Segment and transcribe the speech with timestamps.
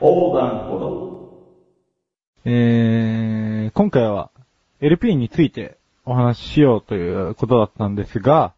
[0.00, 1.10] 横断歩道。
[2.46, 4.30] えー、今回は
[4.80, 5.76] LP について
[6.06, 8.54] お話ししようということだったんですが、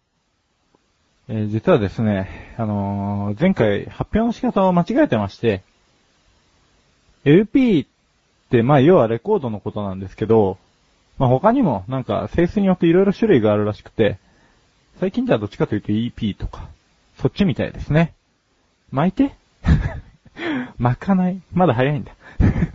[1.28, 5.62] えー実はですね、あのー前回発表の仕方を間違えてまして、
[7.24, 7.86] LP っ
[8.50, 10.58] て、まあ要はレコードのことなんですけど、
[11.18, 14.18] まあ他にもなんか性質によっていろいろ種類があるらしくて、
[15.00, 16.68] 最近ではどっちかというと EP とか、
[17.20, 18.14] そっちみたいですね。
[18.92, 19.34] 巻いて？
[20.78, 22.12] 巻かないまだ早いんだ。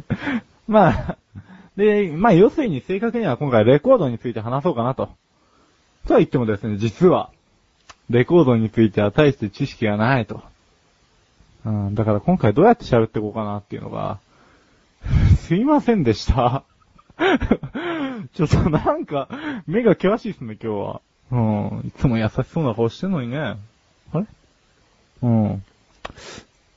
[0.67, 1.17] まあ、
[1.75, 5.09] で、まあ要するに正確には今回レコードについて話そうかなと。
[6.07, 7.31] とは言ってもですね、実は、
[8.09, 10.41] レコードについては大して知識がないと。
[11.65, 14.19] うん、だから今回どうやって喋っていこうかなっていうのが、
[15.37, 16.63] すいませんでした。
[18.33, 19.27] ちょっとなんか、
[19.65, 21.01] 目が険しいですね、今日は。
[21.29, 23.37] うん、いつも優しそうな顔してんのにね。
[23.37, 23.57] あ
[24.19, 24.25] れ？
[25.23, 25.63] うん。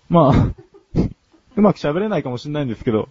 [0.08, 0.69] まあ、
[1.60, 3.10] うまく喋れないかもしれないんですけど、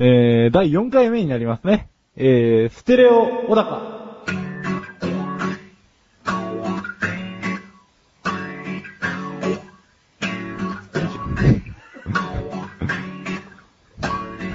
[0.00, 1.88] えー、第4回目になりますね。
[2.16, 4.08] えー、ステレオ小高。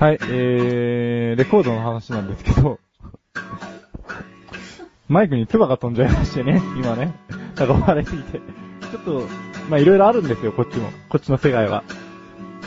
[0.02, 2.78] はい、えー、レコードの話なんですけど、
[5.08, 7.14] マイクに唾が飛んじゃいましてね、今ね。
[7.56, 8.40] なんか笑いすぎて。
[8.92, 9.28] ちょっと、
[9.70, 10.90] まいろいろあるんですよ、こっちも。
[11.08, 11.86] こっちの世界は。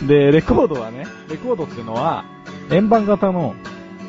[0.02, 2.24] で、レコードはね、レコードっていうのは、
[2.70, 3.54] 円盤型の、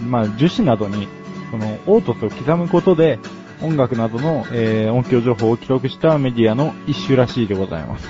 [0.08, 1.08] まあ樹脂などに、
[1.52, 3.20] その、凹凸を刻むことで、
[3.62, 8.08] 音楽などの、えー、音響情報を記録したメディアの一種らしいでございます。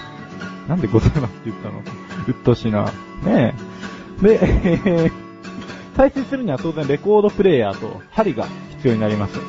[0.68, 1.82] なんでございますって言ったの？
[2.28, 2.92] うっとしな。
[3.24, 3.56] ね
[4.22, 4.22] え。
[4.22, 5.12] で、えー、
[5.96, 9.40] 再生するには当然レコードプレイヤーと針が必要になります。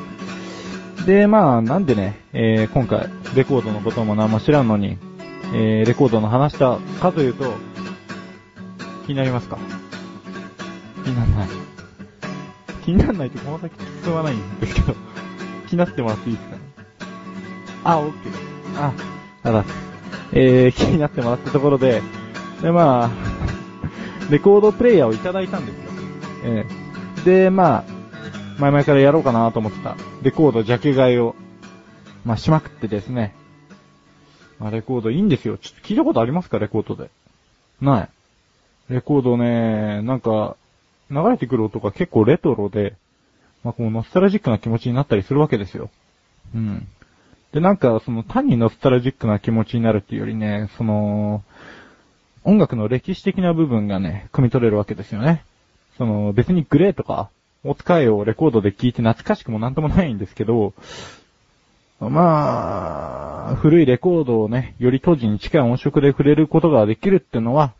[1.05, 4.97] で、まあ、なんでね、えー、今回、レコードのことも何も知らんのに、
[5.53, 7.53] えー、レコードの話したかというと、
[9.09, 9.57] 気になりますか？
[11.03, 11.47] 気にならない。
[12.85, 14.93] 気にならないとこの先進まないんですけど、
[15.67, 16.55] 気になってもらっていいですか？
[16.55, 16.61] ね
[17.85, 18.33] あ、オッケー。
[18.77, 18.93] あ、
[19.41, 19.65] あら、
[20.31, 22.03] えー、気になってもらったところで、
[22.61, 23.11] で、まあ、
[24.29, 25.81] レコードプレイヤーをいただいたんですよ。
[26.43, 27.83] えー、で、まあ、
[28.59, 31.35] 前々からやろうかなと思ってた、レコードジャケ買いを、
[32.25, 33.33] まあ、しまくってですね。
[34.59, 35.57] まあ、レコードいいんですよ。
[35.57, 36.59] ちょっと聞いたことありますか？
[36.59, 37.09] レコードで。
[37.81, 38.09] ない。
[38.89, 40.57] レコードね、なんか、
[41.11, 42.95] 流れてくる音が結構レトロで、
[43.63, 45.89] まあ、こう、ノスタルジックな気持ちになったりするわけですよ。
[46.55, 46.87] うん。
[47.51, 51.43] で、なんか、その、単にノスタルジックな気持ちになるっていうよりね、その、
[52.43, 55.43] 音楽の歴史的な部分がね、汲み取れるわけですよね。
[55.97, 57.29] その、別にグレーとか、
[57.63, 60.73] お使いをレコードで聴いて懐かしくもなんともないんですけど、
[61.99, 67.73] まあ、古いレコードをね、より当時に近い音色で触れることができるっていうのは、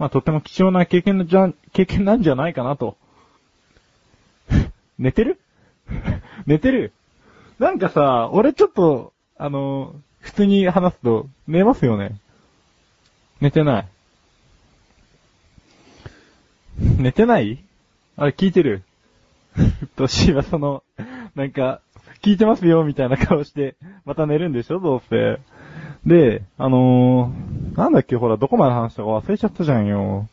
[0.00, 2.96] まあとっても貴重な経験のじゃ、経験なんじゃないかなと。
[4.98, 5.38] 寝てる？
[6.46, 6.94] 寝てる？
[7.58, 12.18] なんかさ、俺ちょっと、あの、普通に話すと寝ますよね。
[13.42, 13.88] 寝てない。
[16.78, 17.62] 寝てない？
[18.16, 18.82] あれ聞いてる？
[19.96, 20.82] としはその、
[21.34, 21.82] なんか、
[22.22, 25.40] 聞いてますよみたいな顔して、また寝るんでしょどうせ。
[26.06, 30.28] で、あのー、なんだっけほら、どこまで話したか忘れちゃったじゃんよ。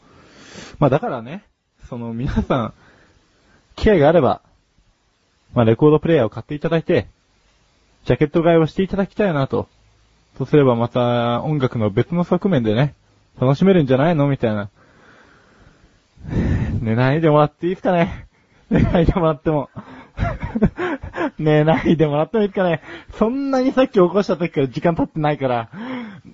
[0.80, 1.44] まあだからね、
[1.90, 2.74] その皆さん、
[3.76, 4.42] 機会があれば、
[5.54, 7.08] まあレコードプレイヤーを買っていただいて、
[8.06, 9.68] ジャケット買いをしていただきたいなと。
[10.38, 12.96] そうすればまた音楽の別の側面でね、
[13.40, 14.70] 楽しめるんじゃないのみたいな。
[16.82, 18.28] 寝ないでもらっていいですかね
[18.70, 19.70] 寝ないでもらっても。
[21.40, 22.82] 寝ないでもらってもいいですかね
[23.14, 25.70] そんなにさっき起こした時から時間経ってないから、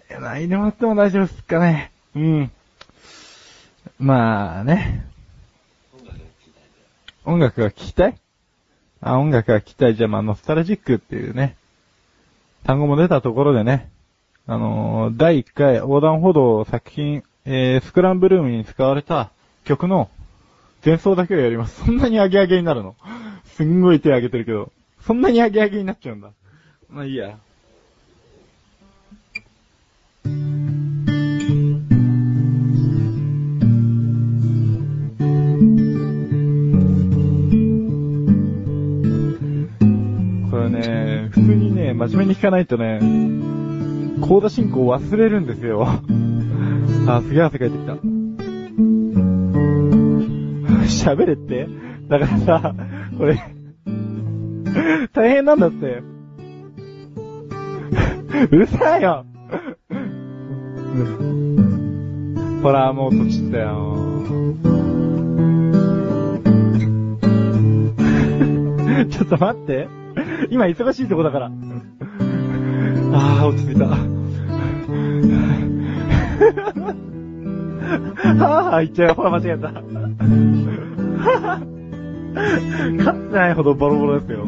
[0.10, 2.52] 寝ないでもらっても大丈夫ですかねうん。
[4.00, 5.06] まあね。
[7.26, 8.18] 音楽が聴きたい
[9.02, 9.96] あ、音楽が聴きたい。
[9.96, 11.56] じゃあまあ、ノスタルジックっていうね、
[12.64, 13.90] 単語も出たところでね、
[14.46, 19.32] あのー第1回横断歩道作品、えー、スクランブルームに使われた
[19.64, 20.10] 曲の
[20.86, 21.86] 前奏だけをやります。
[21.86, 22.96] そんなにアゲアゲになるの？
[23.46, 26.32] すんごい手挙げてるけど、そんなにアゲアゲになっちゃうんだ。
[26.90, 27.38] まあいいや。
[42.08, 43.00] 真面目に弾かないとね、
[44.22, 45.88] コード進行忘れるんですよ。
[47.08, 47.94] あ、すげえ汗かいてきた。
[50.84, 51.68] 喋れって？
[52.10, 52.76] だからさ、
[53.18, 53.40] これ、
[55.14, 56.04] 大変なんだって。
[58.52, 59.26] うるさいよ
[62.62, 63.98] ほら、もう閉じたよ。
[69.10, 69.88] ちょっと待って。
[70.50, 71.52] 今忙しいとこだから。
[73.14, 73.86] ああ、落ち着いた。
[73.86, 79.14] はぁはぁ言っちゃうよ。
[79.16, 79.68] ほら、間違えた。
[83.04, 84.44] かつてないほどボロボロですよ。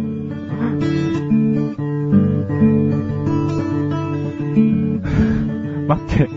[5.88, 6.27] 待って。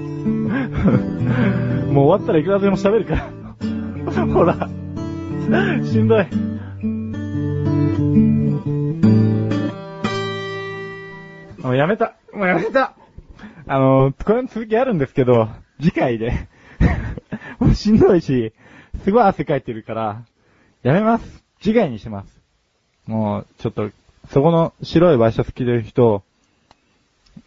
[1.90, 3.30] もう終わったらいくらでも喋るから。
[4.26, 4.68] ほら。
[5.82, 6.26] しんどい。
[11.62, 12.17] もうやめた。
[12.38, 12.94] もうやめた。
[13.66, 15.48] あの、これの続きあるんですけど、
[15.80, 16.46] 次回で。
[17.58, 18.52] もうしんどいし、
[19.02, 20.22] すごい汗かいてるから、
[20.84, 21.44] やめます。
[21.60, 22.40] 次回にします。
[23.06, 23.90] もう、ちょっと、
[24.28, 26.22] そこの白いワイシャツ着てる人、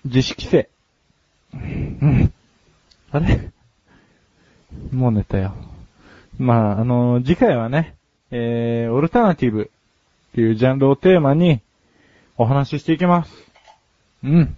[0.04, 0.70] 自主規制。
[1.54, 2.34] うん。
[3.12, 3.50] あれ？
[4.92, 5.54] もう寝たよ。
[6.38, 7.96] まあ、あの、次回はね、
[8.30, 9.72] えー、オルタナティブ
[10.32, 11.62] っていうジャンルをテーマに
[12.36, 13.32] お話ししていきます。
[14.24, 14.58] うん。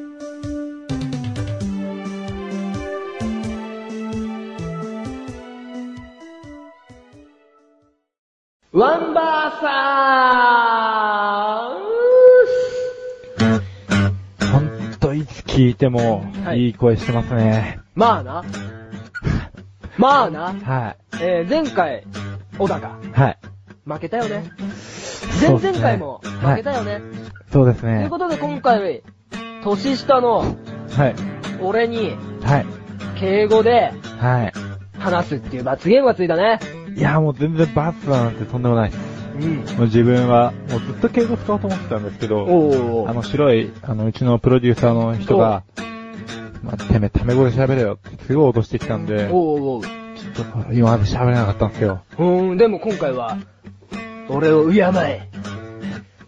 [8.73, 17.81] ワンバーサーほんと、いつ聞いても、はいいい声してますね。
[17.95, 18.45] まあな。
[19.97, 20.53] まあな。
[20.53, 22.05] はえー、前回、
[22.57, 23.11] 小高、い。
[23.11, 23.37] はい。
[23.85, 24.49] 負けたよね。
[25.41, 27.01] 前々回も負けたよね。
[27.51, 28.09] そうですねという。
[28.09, 29.03] ことで今回、
[29.65, 30.55] 年下の
[30.91, 31.15] はい。
[31.61, 32.65] 俺に、はい。
[33.19, 34.53] 敬語ではい。
[34.97, 36.61] 話すっていう罰ゲームがついたね。
[36.95, 39.01] いや、もう全然バツなんてとんでもないです。
[39.35, 39.55] うん。
[39.57, 45.63] もう自分は、もうずっと敬語使おうと思ってたんですけど、おあの白い、あの、うちのプロデューサーの人が、
[46.63, 49.85] まあ、てめえ、タメ語で喋れよってすごい脅してきたんで、ちょおうおうっ
[50.33, 52.03] と今まで喋れなかったんですよ。
[52.17, 52.49] おう。
[52.51, 53.37] うん、でも今回は、
[54.29, 55.29] 俺を敬え。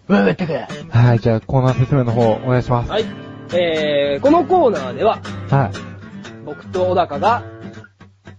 [0.08, 0.54] わかったか。
[0.90, 2.92] はい、じゃあコーナー説明の方お願いします。
[2.92, 3.06] はい。
[3.54, 6.46] えー、このコーナーでは、はい。
[6.46, 7.44] 僕と小高が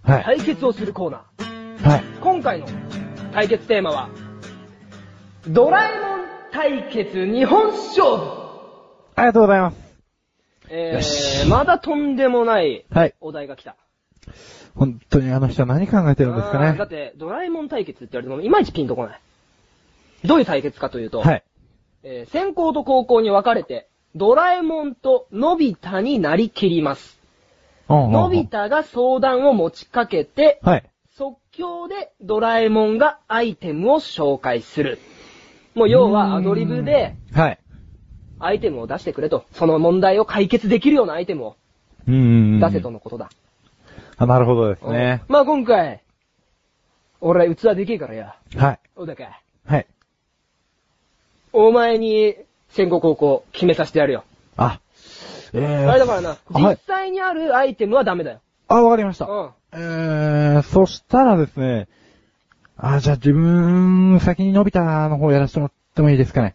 [0.02, 0.24] はい。
[0.24, 1.20] 対決をするコーナー。
[1.20, 1.33] はい。
[1.84, 2.66] 今回の
[3.34, 4.08] 対決テーマは、
[5.46, 6.20] ドラえもん
[6.50, 8.44] 対決日本勝負。
[9.14, 9.76] ありがとうございます。
[10.70, 13.14] えー、まだとんでもないはい。
[13.20, 13.76] お題が来た。
[14.74, 16.88] 本当にあの人は何考えてるんですかねだっ。
[16.88, 19.20] て、ドラえもん対決って言われてもいまいちピンとこない。
[20.24, 21.44] どういう対決かというと、はい。
[22.02, 27.18] えー先行と高校に分かれて、ドラえもんとのび太になりきります。
[27.90, 30.90] ののび太が相談を持ちかけて、はい。
[31.16, 34.98] 即興でドラえもんがアイテムを紹介する。
[35.76, 37.58] もう要はアドリブではい。
[38.40, 39.44] アイテムを出してくれと。
[39.52, 41.56] その問題を解決できるようなアイテムを
[42.08, 42.58] うん。
[42.58, 43.30] 出せとのことだ。
[44.16, 45.22] あ、なるほどですね。
[45.28, 46.02] まあ今回、
[47.20, 48.34] 俺器でけえからや。
[48.56, 48.80] はい。
[48.96, 49.40] 小高。
[49.66, 49.86] はい。
[51.52, 52.34] お前に
[52.70, 54.24] 先行高校決めさせてやるよ。
[54.56, 54.80] あ、
[55.52, 55.88] えー。
[55.88, 58.40] あれだからな、はい実際にあるアイテムはダメだよ。
[58.66, 59.26] あ、わかりました。
[59.26, 59.50] うん。
[59.76, 61.88] えー、そしたらですね、
[62.76, 66.54] あ、じゃあ自分、先にのび太の方やらせてもらってもいいですかね？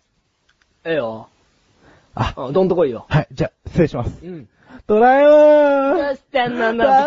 [0.86, 1.28] ええよ。
[2.16, 3.06] あ、うん、どんとこいよ。
[3.10, 4.20] はい、じゃあ、失礼します。
[4.24, 4.48] うん。
[4.88, 7.04] ドラえもんどうしたののびだ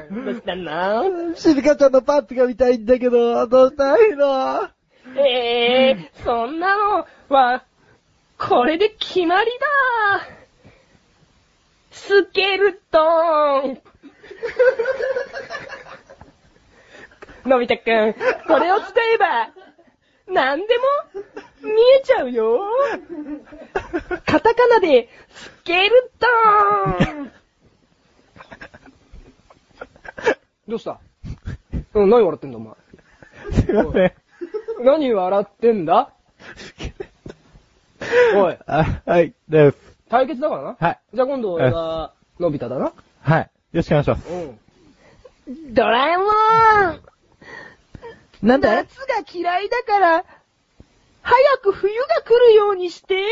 [0.00, 1.34] 太くんどうしたの？
[1.36, 4.68] 静香ちゃんのパンツが見たいんだけど、どうしたらいいの？
[5.16, 7.64] ええー、そんなのは、
[8.38, 10.28] これで決まりだ
[11.90, 13.78] スケルトーン
[17.48, 18.14] のび太くん、
[18.46, 19.50] これを使えば、
[20.26, 20.66] 何で
[21.14, 21.22] も
[21.62, 22.60] 見えちゃうよ
[24.26, 27.32] カタカナで、スケルトーン
[30.68, 31.00] どうした？
[31.94, 32.74] うん、何笑ってんだお前。
[33.52, 34.12] すいません。
[34.84, 36.12] 何笑ってんだ？
[38.36, 39.78] おい、あ、はい、です。
[40.10, 40.76] 対決だからな。
[40.78, 41.00] はい。
[41.14, 42.92] じゃあ今度俺が、のび太だな。
[43.22, 43.50] はい。
[43.78, 44.28] よろしくお願いします。
[45.46, 45.74] うん。
[45.74, 46.28] ドラえもん
[48.42, 50.24] なん夏が嫌いだから、
[51.22, 53.22] 早く冬が来るようにして。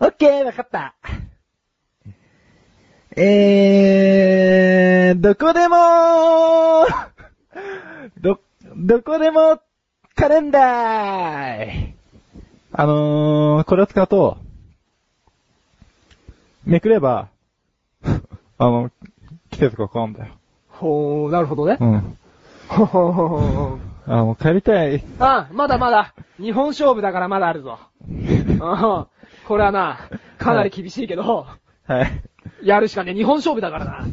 [0.00, 0.94] オッケー、わかった。
[3.14, 6.86] えー、どこでも
[8.20, 8.40] ど、
[8.76, 9.60] どこでも
[10.14, 11.92] カレンダー
[12.72, 14.38] あのー、これを使うと、
[16.64, 17.28] めくれば、
[18.58, 18.90] あの、
[19.50, 20.34] 季節が変わるんだよ。
[20.68, 21.84] ほー、なるほどねう。
[21.84, 22.18] ん。
[22.68, 25.02] ほほほほほあ、もう帰りたい。
[25.18, 27.78] あ、まだまだ、日本勝負だからまだあるぞ。
[28.08, 29.06] うん
[29.46, 29.98] これはな、
[30.38, 31.46] かなり厳しいけど、
[31.86, 32.22] はい。
[32.62, 34.06] やるしかね、日本勝負だからな。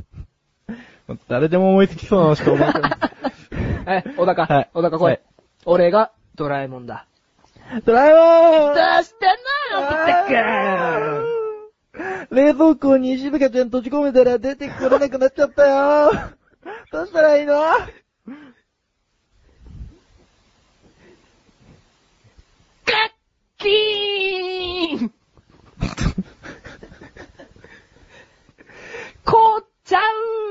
[1.28, 2.88] 誰でも思いつきそうなのしか思いつかな
[3.98, 4.04] い。
[4.06, 5.04] え、小高、はい小高来い。
[5.06, 5.22] はい
[5.68, 7.08] 俺がドラえもんだ。
[7.86, 9.30] ドラえもんどうしてん
[9.74, 11.35] のよ、
[12.30, 16.12] 冷蔵庫に静香ちゃん閉じ込めたら出てこれなくなっちゃったよ。
[16.92, 17.54] どうしたらいいの？
[17.64, 17.90] カッ
[23.58, 25.12] キーン！
[29.24, 30.00] 凍っちゃ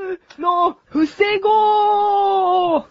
[0.08, 2.86] うの防ごー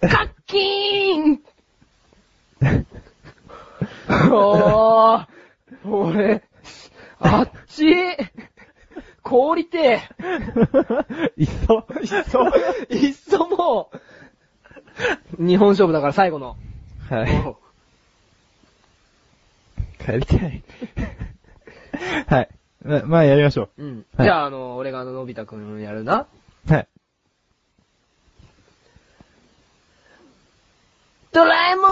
[0.00, 1.42] カッキーン！
[4.32, 5.26] おー、
[5.84, 6.42] 俺、
[7.20, 7.84] あっち？
[9.22, 10.00] 氷て
[11.36, 11.86] いっそ。
[12.00, 12.48] いっそ、
[12.88, 13.90] いっそも
[15.38, 16.56] う、日本勝負だから最後の。
[17.10, 17.56] はい。
[20.04, 20.62] 帰りたい。
[22.26, 22.48] はい。
[22.82, 24.06] ままあ、やりましょうん。
[24.16, 26.26] はいじゃあ、あの、俺があの、のび太くんやるな。
[26.68, 26.72] う。
[26.72, 26.88] はい。
[31.32, 31.90] ドラえもん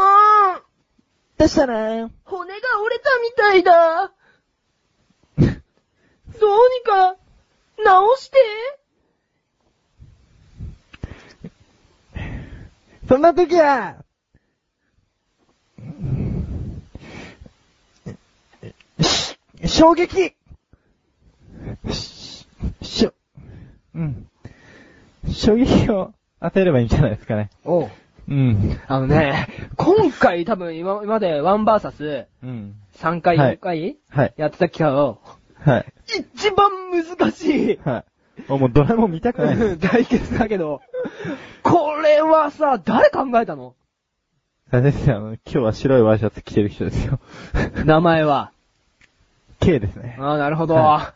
[1.37, 2.11] どうしたの？
[2.25, 4.13] 骨が折れたみたいだ
[6.87, 7.17] か、
[7.85, 8.39] 直して
[13.09, 13.97] そんな時は、
[19.01, 20.35] し衝撃
[21.93, 22.47] し、
[22.83, 23.13] しょ、
[23.95, 24.29] うん。
[25.33, 27.51] 衝撃を与えればいいんじゃないですかね。
[27.65, 27.91] おう。
[28.29, 28.81] うん。
[28.89, 32.75] あのね、今回多分今今までワンバーサスうん。
[32.97, 34.35] 3回はい4回はい。
[34.37, 35.46] やってた期間を、はい。
[36.07, 38.05] 一番難しいはい。
[38.49, 39.79] あもうドラえもん見たくない。
[39.79, 40.81] 対決だけど、
[41.63, 43.75] これはさ、誰考えたの？
[44.71, 47.19] あれですよ、あの、今日は白いワイシャツ着てる人ですよ。
[47.85, 48.53] 名前は
[49.61, 50.17] ？K ですね。
[50.21, 50.75] ああ、なるほど。
[50.75, 51.15] は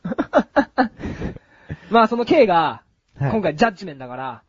[1.91, 2.83] まあその K が、
[3.19, 4.43] はい今回ジャッジメンだから、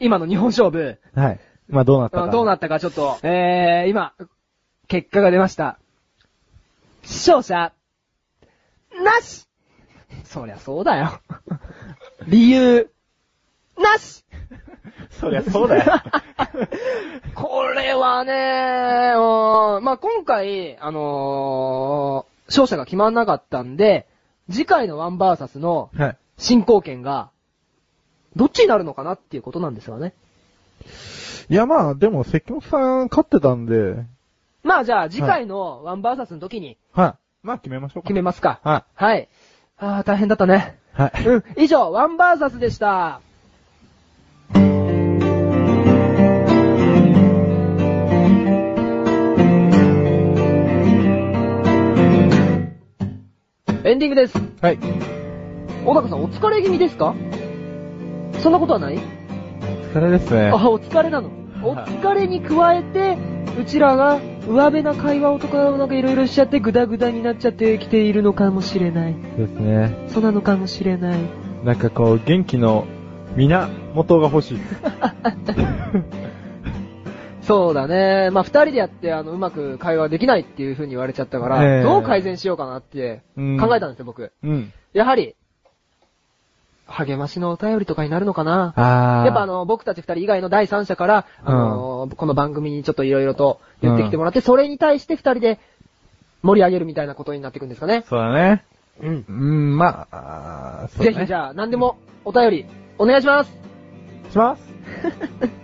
[0.00, 1.40] 今の日本勝負、はい。
[1.68, 2.24] まあどうなったか。
[2.24, 4.12] うんどうなったかちょっと、えー、今、
[4.88, 5.78] 結果が出ました。
[7.02, 7.72] 勝者、
[9.02, 9.46] なし
[10.24, 11.20] そりゃそうだよ。
[12.26, 12.90] 理由、
[13.78, 14.24] なし
[15.10, 16.02] そりゃそうだよ。
[17.34, 24.06] これはね、うんまあ、今回、あのー勝者が決まんなかったんで、
[24.50, 26.16] 次回のワンバーサスのはい。
[26.38, 27.30] 進行権が、
[28.36, 30.12] どっちになるのかなっていうことなんですよね。
[31.48, 34.04] いやまあ、でも関本さん勝ってたんで、
[34.62, 37.21] まあじゃあ次回のワンバーサスの時にはい。
[37.42, 38.06] まあ決めましょうか。
[38.06, 38.60] 決めますか。
[38.62, 39.28] ははい。
[39.76, 40.78] あー、大変だったね。
[40.96, 41.02] い。
[41.02, 41.26] はい。
[41.26, 41.44] うん。
[41.56, 43.20] 以上、ワンバーサスでした。
[53.84, 54.38] エンディングです。
[54.60, 54.78] はい。
[55.84, 57.16] 小高さん、お疲れ気味ですか？
[58.40, 59.00] そんなことはない？
[59.92, 60.50] それですね。
[60.50, 61.28] あ、お疲れなの。
[61.64, 63.18] お疲れに加えて、
[63.60, 69.14] うちらが上辺な会話をとかなんかいろいろしちゃってグダグダになっちゃってきているのかもしれない。
[69.36, 70.08] ですね。
[70.08, 71.20] そうなのかもしれない。
[71.64, 72.86] なんかこう、元気の
[73.36, 74.58] 源が欲しい。
[77.42, 78.30] そうだね。
[78.30, 84.32] まあ、二人でやって、あの、うまく会話できないっていう風に言われちゃったから、ええどう改善しようかなってうん考えたんですよ、僕。
[84.42, 84.72] うん。
[84.92, 85.34] やはり、
[86.86, 88.74] 励ましのお便りとかになるのかな？
[89.26, 95.58] やっぱあの、僕たち二人以外の第三者から、あのこの番組にちょっといろいろと言ってきてもらって、それに対して二人で
[96.42, 98.04] 盛り上げるみたいなことになっていくんですかね。
[98.08, 98.64] そうだね。
[99.00, 99.24] うん。
[99.28, 102.66] うん、まあ、あーそうだねぜひじゃあ、何でもお便り、
[102.98, 103.56] お願いします。
[104.30, 104.62] します。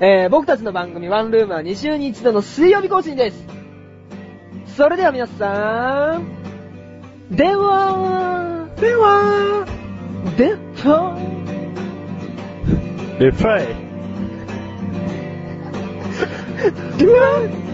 [0.00, 3.46] えー、僕たちの番組ワンルームは2週に1度の水曜日更新です。
[4.76, 6.26] それでは皆さん、
[7.30, 9.64] では、では、
[10.36, 11.16] では、
[13.20, 13.66] レプライ。
[16.98, 17.73] では、